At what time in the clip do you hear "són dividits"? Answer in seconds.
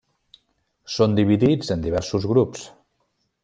0.93-1.71